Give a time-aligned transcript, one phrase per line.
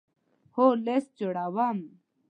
[0.55, 1.79] هو، لست جوړوم